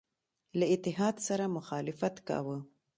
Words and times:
له 0.59 0.65
اتحاد 0.73 1.15
سره 1.27 1.53
مخالفت 1.57 2.15
کاوه. 2.27 2.57